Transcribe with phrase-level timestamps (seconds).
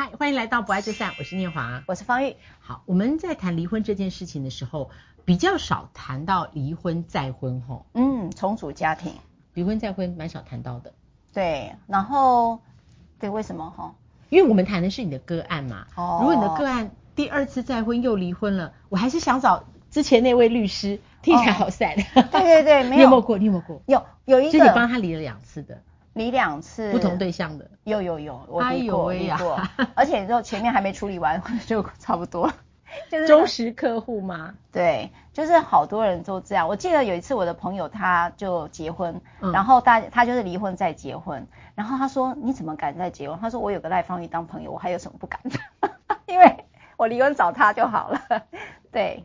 [0.00, 2.34] 嗨，欢迎来到不爱就散，我是念华，我是方玉。
[2.60, 4.88] 好，我们在谈离婚这件事情的时候，
[5.26, 7.84] 比较少谈到离婚再婚吼。
[7.92, 9.12] 嗯，重组家庭，
[9.52, 10.94] 离婚再婚蛮少谈到的。
[11.34, 12.60] 对，然后
[13.18, 13.94] 对，为什么哈？
[14.30, 15.86] 因为我们谈的是你的个案嘛。
[15.94, 16.20] 哦。
[16.22, 22.02] 如果你的个案第二次再婚又离婚了，我还是想找之前那位律师，听起来好 sad。
[22.14, 22.96] 哦、对对对，没有。
[22.96, 23.36] 你有没有过？
[23.36, 23.82] 你有没有过？
[23.84, 24.58] 有有一个。
[24.58, 25.82] 就你帮他离了两次的。
[26.12, 29.60] 离两次，不同对象的，有有有，我离过，离过，
[29.94, 32.52] 而且你知道前面还没处理完就差不多，
[33.10, 34.54] 就是忠实客户吗？
[34.72, 36.68] 对，就是好多人都这样。
[36.68, 43.38] 我记得有一次我的朋友他就结婚，嗯、然后大他就是离婚再结婚，然后他说你怎么敢再结婚？
[43.40, 45.58] 他说我有个赖芳玉当朋友，我还有什么不敢的？
[46.26, 46.64] 因为
[46.96, 48.20] 我离婚找他就好了。
[48.90, 49.24] 对，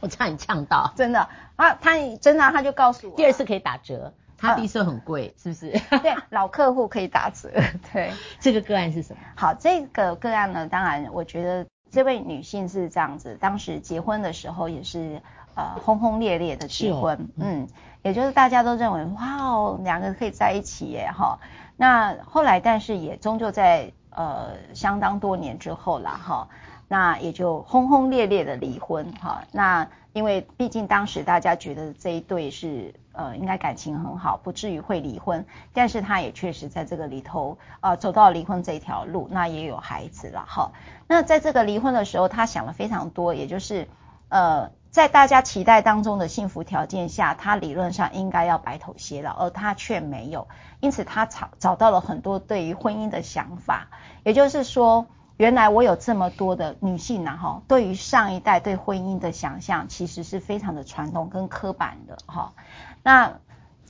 [0.00, 4.12] 我差点呛到，真的啊，他真的、啊、他就告诉我，第二次可以打折。
[4.42, 5.70] 他地色很贵，是不是？
[6.02, 7.48] 对，老客户可以打折。
[7.92, 9.20] 对，这个个案是什么？
[9.36, 15.22] 好，这个个案呢，当然，我觉得这位女性是这样子，当时结婚的时候也是
[15.54, 17.68] 呃轰轰烈烈的结婚，哦、嗯，
[18.02, 21.38] 也就是大家都认为哇哦，两个可以在一起耶哈。
[21.76, 26.48] 那后来，但是也终究在呃相当多年之后了哈，
[26.92, 29.44] 那也就轰轰烈烈的离婚哈。
[29.50, 40.72] 那因为毕竟当时大家觉得这一对是呃应该感情很好，不至于会离婚，但是他也确实在这个里头呃走到离婚这条路，那也有孩子了哈。
[41.08, 43.88] 那在这个离婚的时候，他想了非常多，也就是
[44.28, 50.46] 呃在大家期待当中的幸福条件下，他理论上应该要白头偕老，而他却没有，
[50.80, 53.88] 因此他找找到了很多对于婚姻的想法，
[54.24, 55.06] 也就是说。
[55.42, 62.52] 原来我有这么多的女性呢，哈，对于上一代对婚姻的想象，其实是非常的传统跟刻板的，哈。
[63.02, 63.40] 那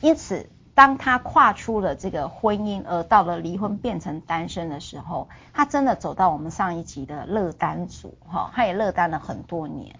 [0.00, 9.96] 因此，当她跨出了这个婚姻，而到了离婚变成单身的时候，她真的走到我们上一集的乐单组，哈，她也乐单了很多年。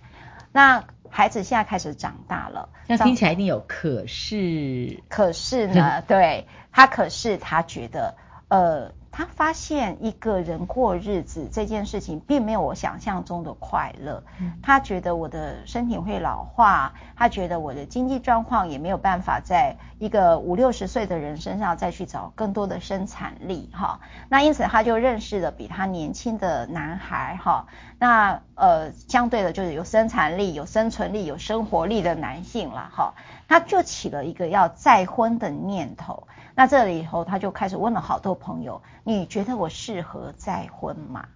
[0.53, 8.15] 那孩子现在开始长大了，那听起来一定有可是，可是呢，对，她可是她觉得，
[8.49, 8.93] 呃。
[9.13, 14.25] 他发现一个人过日子这件事情并没有我想象中的快乐。
[14.63, 24.01] 他觉得我的身体会老化，他觉得我的经济状况也没有办法在一个五六十岁的人身上再去找更多的生产力哈。
[24.31, 27.67] 那因此他就认识了比他年轻的男孩哈。
[27.99, 33.15] 那呃相对的就是有生产力、有生存力、有生活力的男性了哈。
[33.47, 36.27] 他就起了一个要再婚的念头。
[36.55, 41.29] 那这里以后，他就开始问了好多朋友：“你觉得我适合再婚吗？”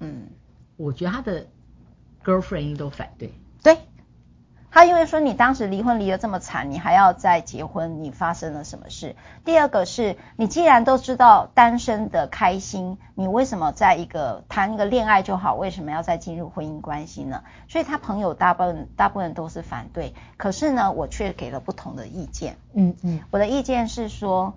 [0.00, 0.28] 嗯，
[0.76, 1.46] 我觉得他的
[2.24, 3.32] girlfriend 都反对。
[3.62, 3.78] 对，
[4.74, 9.14] 他因为说你当时离婚离得这么惨，你还要再结婚，你发生了什么事？
[9.44, 15.54] 第二个是你既然都知道单身的开心，你为什么在一个谈一个恋爱就好？
[15.54, 17.44] 为什么要再进入婚姻关系呢？
[17.68, 22.56] 所以他朋友大部分大部分都是反对，可是呢，我却给了不同的意见。
[22.72, 24.54] 嗯嗯，我的意见是说。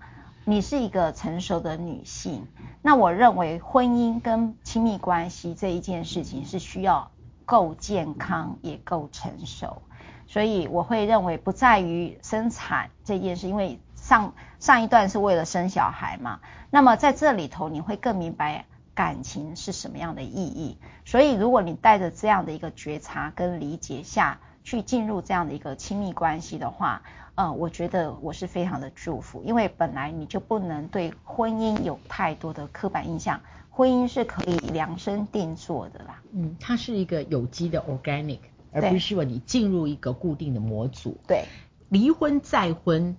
[0.49, 2.47] 你是一个成熟的女性，
[2.81, 7.11] 那我认为婚姻跟亲密关系这一件事情是需要
[7.44, 9.81] 够健康也够成熟，
[10.27, 16.39] 所以我会认为不在于生产这件事，因为上上一段是为了生小孩嘛，
[16.69, 27.01] 那么在这里头你会更明白感情是什么样的意义，所以如果你带着这样的一个觉察跟理解下去进入这样的一个亲密关系的话。
[27.37, 33.39] 呃，我觉得我是非常的祝福，因为本来你就不能对婚姻有太多的刻板印象，
[33.69, 36.19] 婚姻是可以量身定做的啦。
[36.31, 38.39] 嗯，它是一个有机的 organic，
[38.72, 41.17] 而不是说你进入一个固定的模组。
[41.28, 41.45] 对，
[41.89, 43.17] 离婚再婚，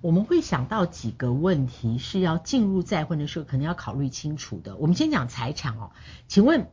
[0.00, 4.76] 我们会想到几个问题是要进入再婚的时候可能要考虑清楚的。
[4.76, 5.90] 我们先讲财产哦，
[6.28, 6.68] 请问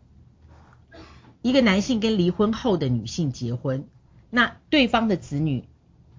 [1.41, 3.87] 一个男性跟离婚后的女性结婚，
[4.29, 5.67] 那对方的子女？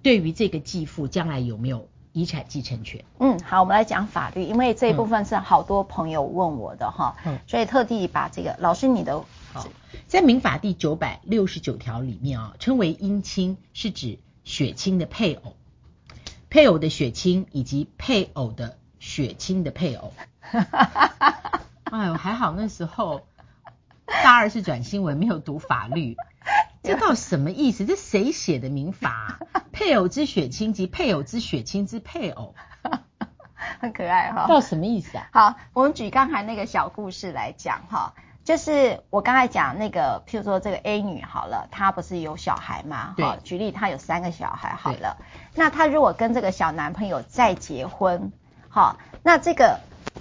[0.00, 3.04] 对于这个继父将来有没有遗产继承权？
[3.19, 9.66] 嗯，好，我们来讲法律，因为这一部分是好多朋友问我的哈，嗯，所以特地把这个老师你的好，
[10.06, 15.56] 在民法第九百六十九条里面啊，称为姻亲是指血亲的配偶，
[16.50, 20.12] 配偶的血亲以及配偶的血亲的配偶。
[21.84, 23.27] 哎呦，还好那时候
[24.06, 26.16] 大二是转新闻，没有读法律。
[26.83, 27.84] 这到底什么意思？
[27.84, 29.41] 这谁写的民法？
[29.72, 32.54] 配偶之血亲及配偶之血亲之配偶，
[33.80, 34.47] 很可爱哈。
[34.48, 35.28] 到什么意思啊？
[35.33, 38.15] 好，我们举刚才那个小故事来讲哈，
[38.48, 43.12] 就是我刚才讲那个，譬如说这个 A 女好了，她不是有小孩吗？
[43.15, 43.39] 对。
[43.45, 45.18] 举例，她有三个小孩好了，
[45.54, 48.33] 那她如果跟这个小男朋友再结婚，
[48.71, 49.80] 好，那这个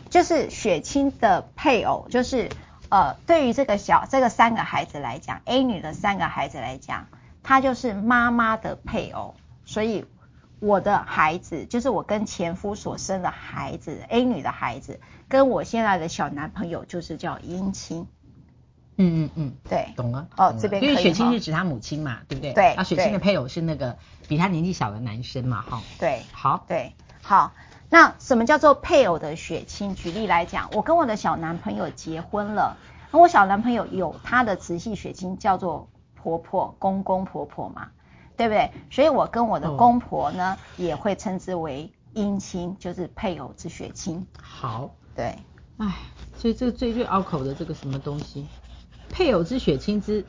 [0.10, 2.50] 就是血亲的配偶，就是
[2.90, 7.08] 呃，对于这个小这个三个孩子来讲，A 女的三个孩子来讲，
[7.44, 10.06] 她就是妈妈的配偶，所以
[10.60, 18.06] 我的孩子就是我跟前夫所生的孩子，A 女的孩子，跟我现在的小男朋友就是叫姻亲。
[18.98, 20.28] 嗯嗯嗯，对，懂了。
[20.38, 22.54] 哦，这边因为血亲是指他母亲嘛，对不对？
[22.54, 22.74] 对。
[22.74, 23.98] 啊，血亲的配偶是那个
[24.28, 25.82] 比他年纪小的男生嘛，哈。
[26.00, 26.24] 对。
[26.32, 26.66] 好。
[26.68, 27.54] 对，好。
[27.90, 29.96] 那什么叫做配偶的血亲？
[29.96, 32.76] 举例来讲，我跟我的小男朋友结婚了，
[33.12, 37.90] 那我小男朋友有他的直系血亲叫做婆婆、公公、婆婆嘛，
[38.36, 38.72] 对不对？
[38.90, 44.26] 所以我跟我的公婆呢，哦、也会称之为姻亲，就是配偶之血亲。
[44.42, 44.90] 好。
[45.16, 45.38] 对。
[45.78, 45.96] 哎，
[46.36, 48.48] 所以这个最最拗口的这个什么东西？
[49.10, 50.26] 配偶之血亲之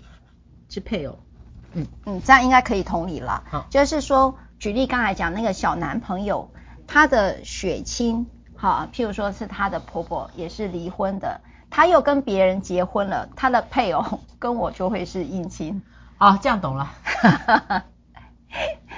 [0.69, 1.19] 之配偶，
[1.73, 3.45] 嗯嗯，这样应该可以同理了。
[3.51, 6.51] 好，就是说，举例刚才讲那个小男朋友，
[6.87, 8.27] 他的血亲，
[8.57, 11.41] 哈，譬如说是他的婆婆也是离婚的，
[11.71, 15.83] 他又跟别人结婚了，他的配偶跟我就会是姻亲。
[16.19, 16.95] 哦，这样懂了。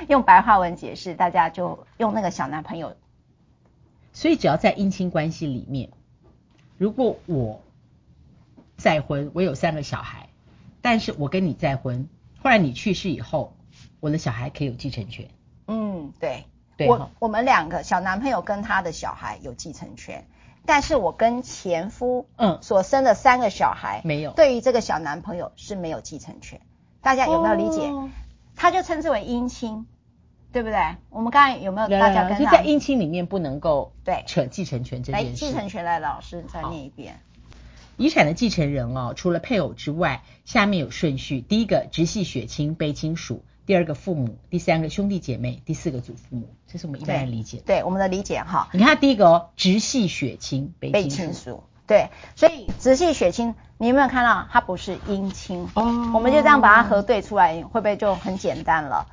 [0.08, 2.96] 用白话文解释，大家就用那个小男朋友。
[4.12, 5.90] 所以只要在姻亲关系里面，
[6.78, 7.60] 如果我。
[8.80, 10.30] 再婚，我有三个小孩，
[10.80, 12.08] 但是我跟你再婚，
[12.42, 13.54] 后来你去世以后，
[14.00, 15.28] 我的小孩可以有继承权。
[15.68, 16.46] 嗯，对，
[16.76, 20.26] 对我我们两个小男朋友跟他的小孩有继承权，
[20.66, 26.60] 但是我跟前夫嗯所生的三个小孩没有，对于这个小男朋友是没有继承权，
[27.02, 27.82] 大家有没有理解？
[27.86, 28.08] 哦、
[28.56, 29.86] 他就称之为姻亲，
[30.52, 30.78] 对不对？
[31.10, 35.28] 我们刚才有没有大家跟在姻亲里面不能够对扯继承权这件事。
[35.28, 37.20] 来，继承权来，老师再念一遍。
[38.00, 46.48] 遗产的继承人哦，除了配偶之外，下面有顺序：第一个直系血亲卑亲属，第二个父母，第三个兄弟姐妹，第四个祖父母。
[46.66, 47.64] 这是我们一般人理解的。
[47.64, 48.70] 对，对我们的理解哈。
[48.72, 51.62] 你看第一个哦，直系血亲卑亲属，亲属。
[51.86, 55.68] 对，所以直系血亲，你有没有看到它不是姻亲？
[55.74, 56.10] 哦。
[56.14, 59.08] 我们就这样把它核对出来，会不会就很简单了？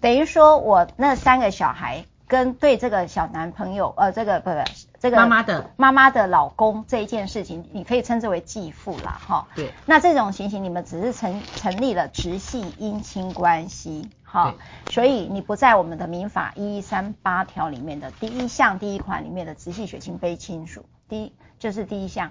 [0.00, 4.56] 等于说我那三个小孩跟对这个小男朋友，呃，这个不不。
[5.04, 9.46] 这个妈妈的妈妈的老公这一件事情，你可以称之为继父啦，哈。
[9.54, 9.70] 对。
[9.84, 14.54] 那这种情形，你们只是成成立了直系姻亲关系，哈。
[14.88, 22.30] 所以你不在我们的民法一一三八条里面的第一项第一款里面的直系血亲非亲属，第一就是第一项。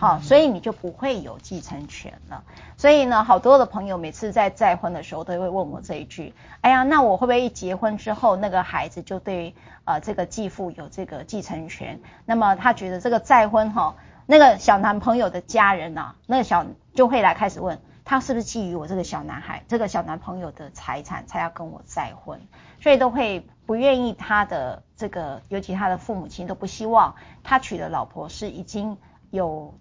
[0.00, 2.44] 好，所以你就不会有继承权了。
[2.76, 12.00] 所以呢，好多的朋友每次在再婚的时候都会问我这一句：哎呀，那我会不会一结婚之后，那个孩子就对呃这个继父有这个继承权？
[12.26, 16.64] 那么他觉得这个再婚哈，那个小男朋友的家人呐、啊，那个小
[16.94, 22.40] 就会来开始问他是不是觊觎我这个小男孩、这个小男朋友的财产才要跟我再婚？
[22.80, 28.96] 所以都会不愿意他的这个，尤其他的父母亲都不希望他娶的老婆是已经
[29.32, 29.74] 有。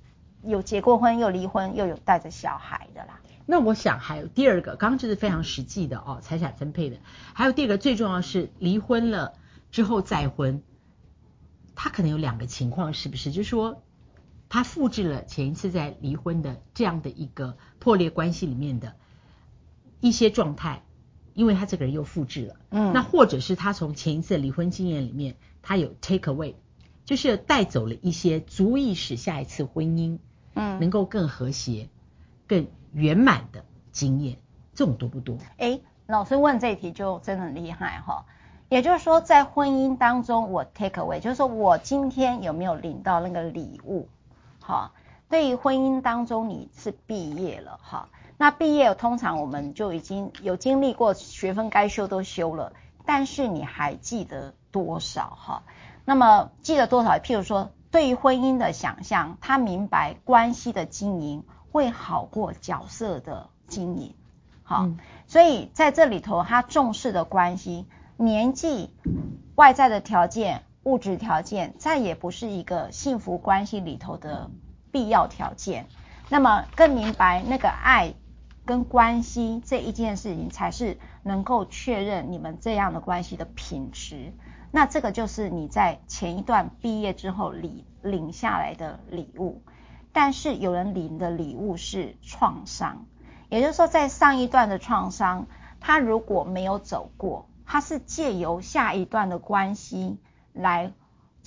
[0.44, 3.20] 有结过婚又离婚又有带着小孩的啦。
[3.46, 6.98] 那我想还有第二个，刚刚这是非常实际的哦，财产分配的。
[7.34, 9.34] 还有第二个最重要是离婚了
[9.72, 10.62] 之后再婚，
[11.74, 13.32] 他可能有两个情况，是不是？
[13.32, 13.84] 就是说
[14.50, 18.96] 他复制了前一次在离婚的这样的一个破裂关系里面的
[20.02, 20.84] 一些状态，
[21.34, 22.56] 因为他这个人又复制了。
[22.72, 22.92] 嗯。
[22.92, 26.56] 那或者是他从前一次离婚经验里面，他有 take away，
[27.08, 30.20] 就是带走了一些足以使下一次婚姻。
[30.60, 31.88] 嗯，能够更和谐、
[32.48, 34.38] 更圆满的经验，
[34.74, 35.38] 这种多不多？
[35.60, 38.26] 哎，老师问这一题就真的很厉害哈。
[38.68, 44.10] 也就是说，在婚姻当中，我 take away，就是说我今天有没有领到那个礼物？
[44.60, 44.94] 哈，
[45.30, 52.74] 对于婚姻当中你是毕业了哈，那毕业通常我们就已经有经历过学分该修都修了，
[53.06, 55.64] 但是你还记得多少哈？
[56.08, 57.20] 那么记得多少？
[57.20, 57.70] 譬如说。
[57.90, 64.14] 对于婚姻的想象，他明白关系的经营会好过角色的经营，
[64.62, 67.86] 好，嗯、所以在这里头，他重视的关系，
[68.18, 68.94] 年纪、
[69.56, 74.52] 外在的条件、物质条件，再也不是一个幸福关系里头的
[74.92, 75.88] 必要条件。
[76.28, 78.14] 那么更明白那个爱
[78.66, 84.34] 跟关系这一件事情，才是能够确认你们这样的关系的品质。
[84.78, 89.64] 那这个就是你在前一段毕业之后领领下来的礼物，
[90.14, 93.08] 但是有人领的礼物是创伤，
[93.50, 95.48] 也就是说在上一段的创伤，
[95.80, 100.20] 他如果没有走过，他是借由下一段的关系
[100.54, 100.94] 来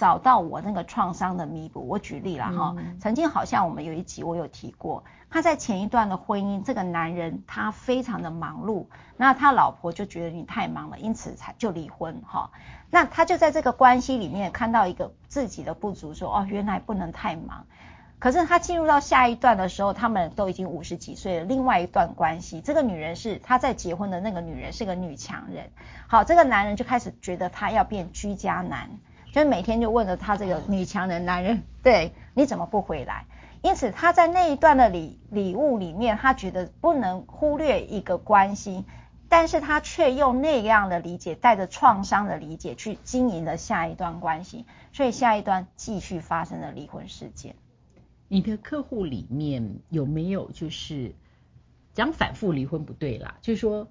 [0.00, 1.86] 找到我那个创伤的弥补。
[1.86, 8.86] 我举例了哈，嗯、曾经好像我们有一集我有提过，他在前一段的婚姻，这个男人他非常的忙碌，
[9.18, 12.50] 那他老婆就觉得你太忙了，因此才就离婚哈。
[12.88, 17.66] 那他就在这个关系里面看到一个自己的不足，说哦，原来不能太忙。
[18.18, 21.44] 可是他进入到下一段的时候，他们都已经五十几岁了。
[21.44, 25.70] 另外一段关系，这个女人是他在结婚的那个女人是个女强人。
[26.06, 28.90] 好，这个男人就开始觉得他要变居家男，
[29.32, 33.26] 就是每天就问着他这个女强人男人， 对，你怎么不回来？
[33.62, 38.84] 因此他在那一段的礼礼物里面，他觉得不能忽略一个关系，
[39.28, 47.54] 但是他却用那样的理解，带着创伤的理解去经营了下一段关系，所以下一段继续发生了离婚事件。
[48.28, 51.14] 你的客户里面有没有就是
[51.92, 53.88] 讲反复离婚不对啦，就是说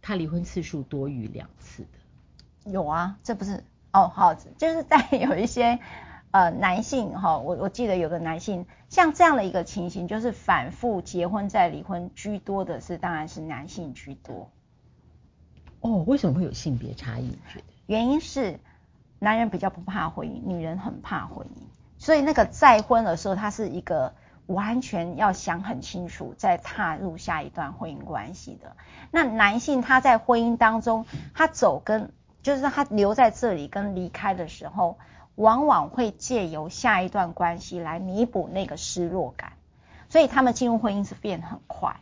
[0.00, 2.70] 他离婚次数多于两次的？
[2.70, 5.78] 有啊，这不是哦，好，就是在 有一些
[6.32, 14.50] 呃男性哈，我我记得有个男性像这样的一个情形，就是反复结婚再离婚居多的是，当然是男性居多。
[15.80, 17.22] 哦，为什么会有性别差异？
[17.26, 17.64] 你觉得？
[17.86, 18.58] 原因是
[19.20, 21.62] 男人比较不怕婚姻，女人很怕婚姻。
[21.96, 24.14] 所以那个再婚的时候，他是一个
[24.46, 28.76] 完全要想很清楚，再踏入下一段婚姻关系的。
[29.12, 32.10] 那男性他在婚姻当中，他走跟
[32.44, 34.98] 就是他留在这里跟离开的时候，
[35.34, 39.54] 往往会借由下一段关系来弥补那个失落感。
[40.08, 41.96] 所以他们进入婚姻是变很快。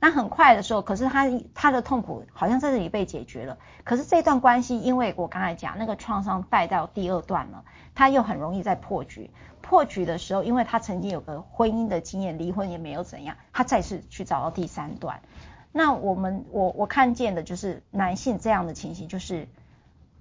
[0.00, 3.58] 那很快的时候，可是他他的痛苦好像在这里被解决了。
[3.82, 7.64] 可是这段关系，因为我刚才讲那个创伤带到第二段了，
[7.96, 9.30] 他又很容易再破局。
[9.60, 15.20] 破局的时候，因为他曾经有个婚姻的经验，离婚也没有怎样，他再次去找到第三段。
[15.72, 19.48] 那我们我我看见的就是男性这样的情形，就是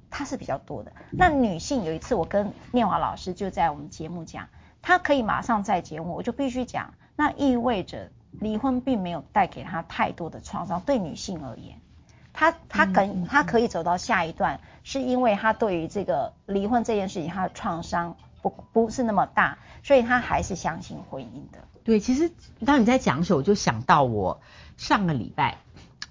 [0.10, 0.92] 他是比较多的。
[1.12, 4.48] 那女性有一次我跟念华老师就在我们节目讲，
[4.82, 10.82] 她可以马上再结婚，我就必须讲，那意味着离婚并没有带给她太多的创伤。
[10.82, 11.80] 对女性而言，
[12.34, 18.16] 她她可他可以走到下一段，是因为她对于这个离婚这件事情她的创伤。
[18.40, 21.58] 不不是那么大，所以她还是相信婚姻的。
[21.84, 22.32] 对，其实
[22.66, 24.40] 当你在讲的时候，我就想到我
[24.78, 25.58] 上个礼拜，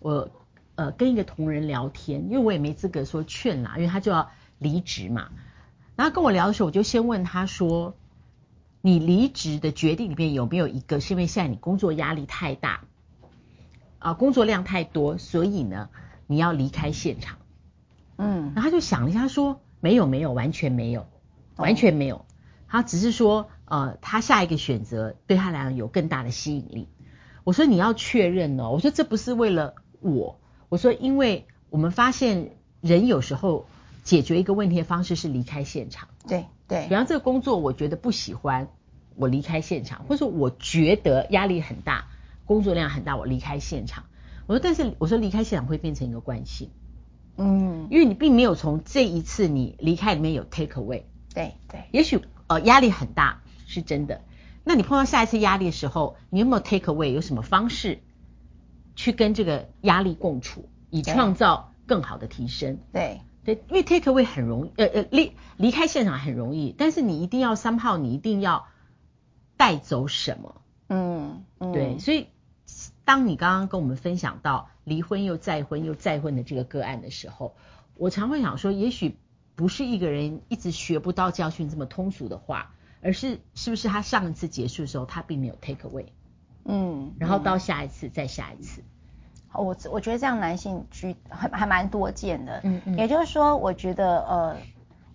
[0.01, 0.29] 我
[0.77, 5.31] 呃跟一个同仁聊天，因为我也没资格说劝啦，因为他就要离职嘛。
[5.97, 7.97] 然后跟我聊的时候，我就先问他说
[8.81, 12.85] ：“你离职的决定里面有没有一个是因为现在你工作压力太大
[13.99, 15.89] 啊，工作量太多，所以呢
[16.27, 17.39] 你要离开现场？”
[18.17, 21.07] 嗯，然后他就想了一下说：“没有，没有，完全没有。”
[21.57, 22.27] 完全没有，
[22.69, 26.87] 他只是说，呃，他下一个选择对他来讲有更大的吸引力。
[27.45, 33.67] 我说你要确认哦，我说这不是为了我，我说因为我们发现人有时候
[34.05, 36.09] 解决一个问题的方式是离开现场。
[36.27, 38.69] 对对，比方这个工作我觉得不喜欢，
[39.15, 42.07] 我离开现场，或者说我觉得压力很大，
[42.45, 44.05] 工作量很大，我离开现场。
[44.47, 46.71] 我说但是我说离开现场会变成一个惯性，
[47.37, 51.03] 嗯，因为你并没有从这一次你离开里面有 take away。
[51.35, 54.23] 对对，也许呃压力很大是真的，
[54.65, 57.11] 那你碰到下一次压力的时候，你有没有 take away？
[57.11, 58.01] 有什么方式
[58.97, 62.79] 去跟这个压力共处，以创造更好的提升？
[62.93, 68.67] 对对，因为 take away 很容易，呃呃离离开现场很容易，但是你一定要 somehow，你一定要
[69.57, 70.61] 带走什么？
[70.89, 72.27] 嗯嗯，对，所以
[73.05, 77.55] 当你刚刚跟我们分享到离婚又再婚又再婚的这个个案的时候，
[77.95, 79.17] 我常会想说，也许。
[79.57, 86.09] 不是一个人一直学不到教训这么通俗的话，而是是不是他上一次结束的时候，他并没有 take away，
[86.67, 88.83] 嗯，然后到下一次、嗯、再下一次，
[89.53, 94.57] 我我觉得这样男性居还还蛮多见的，嗯嗯，也就是说，我觉得呃，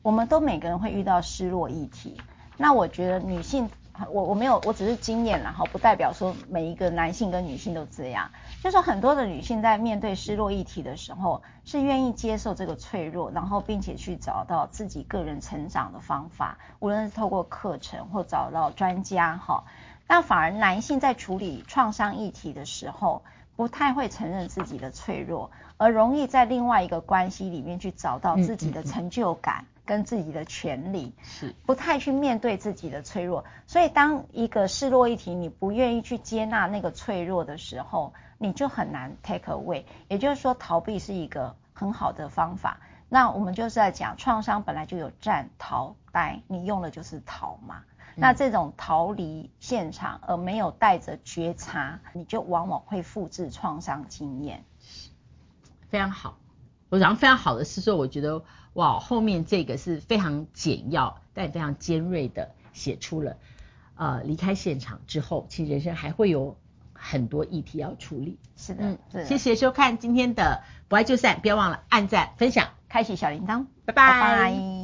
[0.01, 2.19] 我们都每个人会遇到失落议题，
[2.57, 3.69] 那我觉得女性。
[4.09, 8.31] 我我没有，我只是经验然后，不代表说每一个男性跟女性都这样。
[8.63, 19.65] 就是说很多的女性在面对失落议题的时候，是愿意接受这个脆弱，然后并且去找到自己个人成长的方法，无论是透过课程或找到专家，哈。
[20.07, 23.23] 但反而男性在处理创伤议题的时候，
[23.55, 29.65] 不太会承认自己的脆弱，而容易在另外一个关系里面去找到自己的成就感。
[29.83, 39.83] 跟自己的权利是不太去面对自己的脆弱，所以当一个示弱议题，你不愿意去接纳那个脆弱的时候，你就很难 take away。
[40.07, 42.79] 也就是说，逃避是一个很好的方法。
[43.09, 47.83] 那我们就是在讲，创伤本来就有战、逃、呆，你用的就是逃嘛。
[48.15, 54.63] 那这种逃离现场而没有带着觉察，你就往往会复制创伤经验。
[55.89, 56.37] 非常好，
[56.89, 58.43] 我讲非常好的是说，我觉得。
[58.73, 63.35] 哇，后面这个是非常简要但非常尖锐的写出了，
[63.95, 66.55] 呃，离开现场之后，其实人生还会有
[66.93, 68.39] 很多议题要处理。
[68.55, 69.25] 是的，嗯，是。
[69.25, 74.21] 谢谢收看今天的不爱就散，不要忘了按赞、分享、开启小铃铛，拜拜。
[74.21, 74.80] 拜拜。